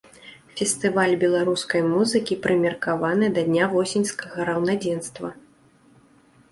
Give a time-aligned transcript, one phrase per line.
[0.59, 5.29] Фестываль беларускай музыкі прымеркаваны да дня восеньскага раўнадзенства.